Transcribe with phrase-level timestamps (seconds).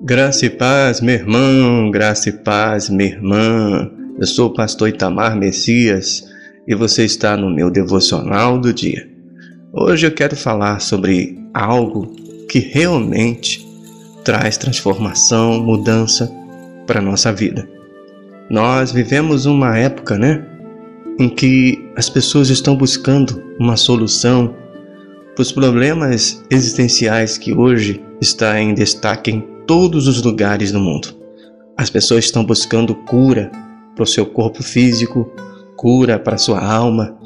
[0.00, 3.88] Graça e paz, meu irmão, graça e paz, minha irmã.
[4.18, 6.28] Eu sou o pastor Itamar Messias
[6.66, 9.08] e você está no meu devocional do dia.
[9.72, 12.16] Hoje eu quero falar sobre algo
[12.48, 13.64] que realmente
[14.24, 16.28] traz transformação, mudança
[16.84, 17.68] para a nossa vida.
[18.50, 20.44] Nós vivemos uma época, né,
[21.18, 24.56] em que as pessoas estão buscando uma solução
[25.34, 31.08] para os problemas existenciais que hoje está em destaque em todos os lugares do mundo.
[31.76, 33.50] As pessoas estão buscando cura
[33.94, 35.30] para o seu corpo físico,
[35.76, 37.16] cura para a sua alma.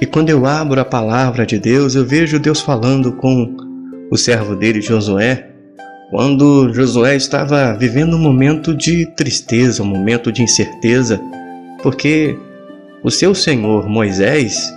[0.00, 3.56] E quando eu abro a palavra de Deus, eu vejo Deus falando com
[4.10, 5.52] o servo dele, Josué,
[6.10, 11.18] quando Josué estava vivendo um momento de tristeza, um momento de incerteza,
[11.82, 12.36] porque
[13.02, 14.70] o seu senhor Moisés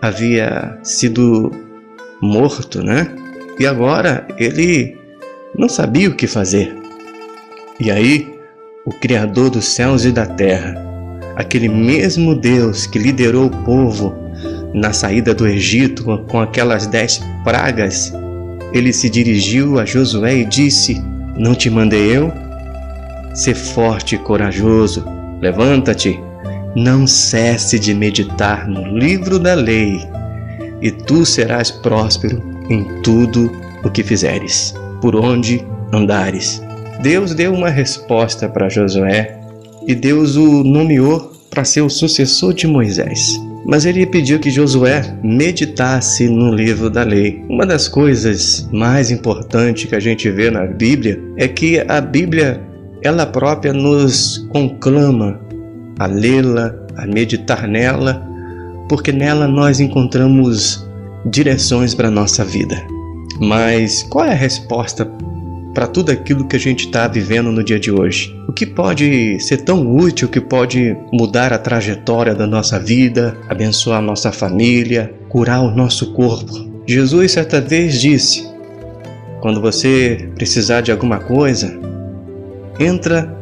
[0.00, 1.50] havia sido
[2.22, 3.12] morto, né?
[3.58, 4.96] E agora ele
[5.56, 6.76] não sabia o que fazer.
[7.80, 8.38] E aí,
[8.84, 10.74] o Criador dos céus e da terra,
[11.36, 14.14] aquele mesmo Deus que liderou o povo
[14.74, 18.12] na saída do Egito com aquelas dez pragas,
[18.72, 21.02] ele se dirigiu a Josué e disse:
[21.36, 22.32] Não te mandei eu?
[23.34, 25.04] Ser forte e corajoso,
[25.40, 26.18] levanta-te,
[26.74, 30.00] não cesse de meditar no livro da lei,
[30.82, 33.50] e tu serás próspero em tudo
[33.84, 36.62] o que fizeres por onde andares.
[37.02, 39.38] Deus deu uma resposta para Josué
[39.86, 43.40] e Deus o nomeou para ser o sucessor de Moisés.
[43.66, 47.44] Mas ele pediu que Josué meditasse no livro da lei.
[47.48, 52.60] Uma das coisas mais importantes que a gente vê na Bíblia é que a Bíblia,
[53.02, 55.38] ela própria, nos conclama
[55.98, 58.26] a lê-la, a meditar nela,
[58.88, 60.88] porque nela nós encontramos
[61.26, 62.82] direções para a nossa vida.
[63.40, 65.10] Mas qual é a resposta
[65.74, 68.34] para tudo aquilo que a gente está vivendo no dia de hoje?
[68.48, 73.98] O que pode ser tão útil que pode mudar a trajetória da nossa vida, abençoar
[73.98, 76.68] a nossa família, curar o nosso corpo?
[76.86, 78.48] Jesus certa vez disse:
[79.40, 81.78] quando você precisar de alguma coisa,
[82.80, 83.36] entra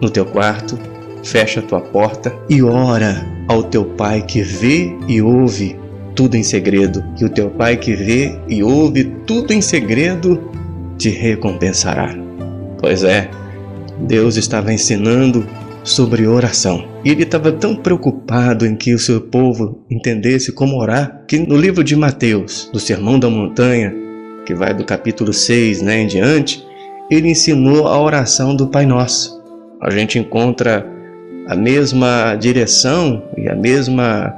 [0.00, 0.78] no teu quarto,
[1.24, 5.76] fecha a tua porta e ora ao teu Pai que vê e ouve
[6.18, 10.50] tudo em segredo, e o teu Pai que vê e ouve tudo em segredo
[10.98, 12.12] te recompensará.
[12.80, 13.30] Pois é,
[14.00, 15.46] Deus estava ensinando
[15.84, 16.84] sobre oração.
[17.04, 21.56] E ele estava tão preocupado em que o seu povo entendesse como orar, que no
[21.56, 23.94] livro de Mateus, do Sermão da Montanha,
[24.44, 26.66] que vai do capítulo 6 né, em diante,
[27.08, 29.40] ele ensinou a oração do Pai Nosso.
[29.80, 30.84] A gente encontra
[31.46, 34.34] a mesma direção e a mesma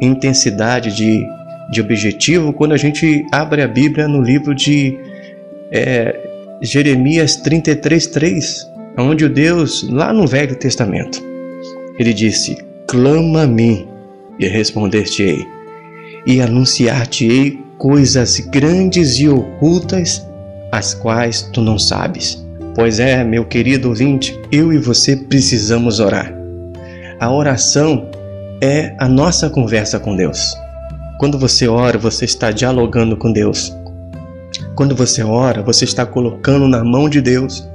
[0.00, 1.26] intensidade de,
[1.70, 4.98] de objetivo quando a gente abre a Bíblia no livro de
[5.70, 6.14] é,
[6.62, 11.22] Jeremias 33, 3, onde o Deus, lá no Velho Testamento,
[11.98, 12.56] ele disse:
[12.86, 13.86] Clama a mim
[14.38, 15.46] e responder-te-ei,
[16.26, 20.26] e anunciar-te-ei coisas grandes e ocultas,
[20.72, 22.44] as quais tu não sabes.
[22.74, 26.34] Pois é, meu querido ouvinte, eu e você precisamos orar.
[27.18, 28.10] A oração
[28.60, 30.56] é a nossa conversa com Deus.
[31.18, 33.74] Quando você ora, você está dialogando com Deus.
[34.74, 37.66] Quando você ora, você está colocando na mão de Deus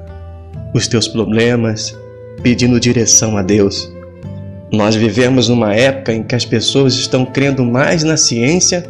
[0.74, 1.98] os teus problemas,
[2.42, 3.92] pedindo direção a Deus.
[4.72, 8.90] Nós vivemos numa época em que as pessoas estão crendo mais na ciência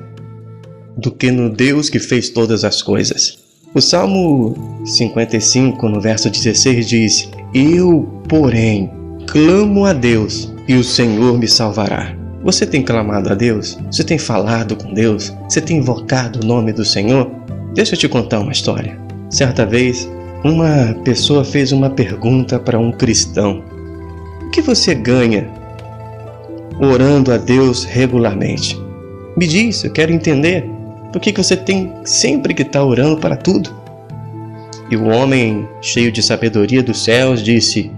[0.95, 3.39] do que no Deus que fez todas as coisas.
[3.73, 8.91] O Salmo 55, no verso 16, diz: Eu, porém,
[9.31, 12.13] clamo a Deus e o Senhor me salvará.
[12.43, 13.79] Você tem clamado a Deus?
[13.89, 15.33] Você tem falado com Deus?
[15.47, 17.31] Você tem invocado o nome do Senhor?
[17.73, 18.99] Deixa eu te contar uma história.
[19.29, 20.09] Certa vez,
[20.43, 23.63] uma pessoa fez uma pergunta para um cristão:
[24.41, 25.49] O que você ganha
[26.81, 28.77] orando a Deus regularmente?
[29.37, 30.69] Me diz, eu quero entender.
[31.13, 33.73] Por que você tem sempre que estar tá orando para tudo?
[34.89, 37.89] E o homem, cheio de sabedoria dos céus, disse: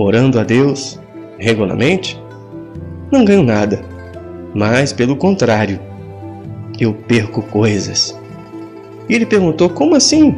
[0.00, 0.96] Orando a Deus
[1.40, 2.22] regularmente,
[3.10, 3.82] não ganho nada,
[4.54, 5.80] mas pelo contrário,
[6.78, 8.16] eu perco coisas.
[9.08, 10.36] E ele perguntou: Como assim?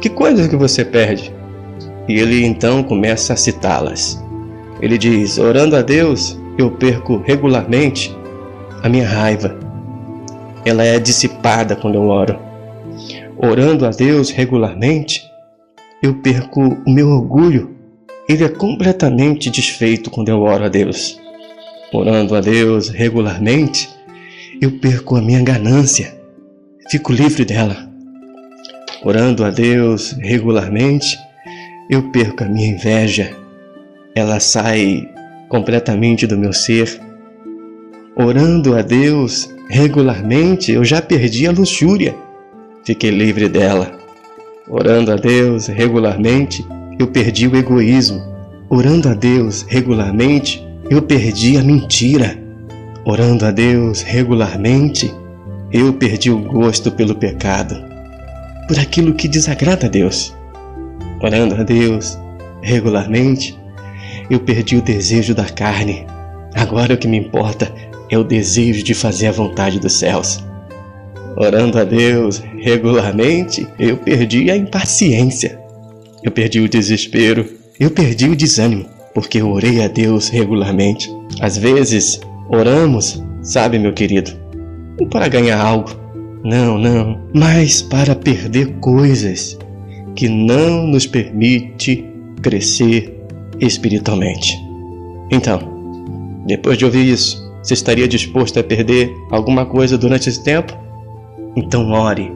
[0.00, 1.34] Que coisas que você perde?
[2.08, 4.24] E ele então começa a citá-las.
[4.80, 8.16] Ele diz: Orando a Deus, eu perco regularmente
[8.84, 9.58] a minha raiva.
[10.64, 12.38] Ela é dissipada quando eu oro.
[13.36, 15.28] Orando a Deus regularmente,
[16.00, 17.77] eu perco o meu orgulho
[18.28, 21.18] ele é completamente desfeito quando eu oro a Deus.
[21.92, 23.88] Orando a Deus regularmente,
[24.60, 26.14] eu perco a minha ganância,
[26.90, 27.88] fico livre dela.
[29.02, 31.16] orando a Deus regularmente,
[31.88, 33.34] eu perco a minha inveja.
[34.14, 35.08] Ela sai
[35.48, 37.00] completamente do meu ser.
[38.14, 42.14] Orando a Deus regularmente, eu já perdi a luxúria.
[42.84, 43.96] Fiquei livre dela.
[44.68, 46.66] Orando a Deus regularmente,
[46.98, 48.20] eu perdi o egoísmo.
[48.68, 52.36] Orando a Deus regularmente, eu perdi a mentira.
[53.04, 55.14] Orando a Deus regularmente,
[55.72, 57.76] eu perdi o gosto pelo pecado,
[58.66, 60.34] por aquilo que desagrada a Deus.
[61.22, 62.18] Orando a Deus
[62.62, 63.58] regularmente,
[64.30, 66.06] eu perdi o desejo da carne.
[66.54, 67.72] Agora o que me importa
[68.10, 70.44] é o desejo de fazer a vontade dos céus.
[71.36, 75.57] Orando a Deus regularmente, eu perdi a impaciência.
[76.22, 77.46] Eu perdi o desespero.
[77.78, 81.08] Eu perdi o desânimo, porque eu orei a Deus regularmente.
[81.40, 84.32] Às vezes, oramos, sabe, meu querido,
[85.00, 85.90] não para ganhar algo.
[86.44, 89.58] Não, não, mas para perder coisas
[90.14, 92.04] que não nos permite
[92.42, 93.14] crescer
[93.60, 94.56] espiritualmente.
[95.30, 95.60] Então,
[96.46, 100.72] depois de ouvir isso, você estaria disposto a perder alguma coisa durante esse tempo?
[101.56, 102.32] Então ore.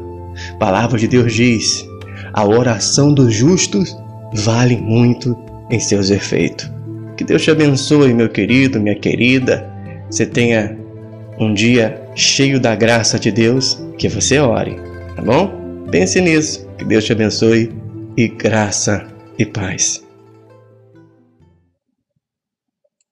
[0.51, 1.87] A palavra de Deus diz:
[2.33, 3.97] a oração dos justos
[4.35, 5.37] vale muito
[5.71, 6.71] em seus efeitos.
[7.17, 9.71] Que Deus te abençoe, meu querido, minha querida.
[10.11, 10.77] Você tenha
[11.39, 14.77] um dia cheio da graça de Deus, que você ore,
[15.17, 15.87] tá bom?
[15.91, 16.67] Pense nisso.
[16.79, 17.73] Que Deus te abençoe
[18.17, 19.07] e graça
[19.39, 20.03] e paz.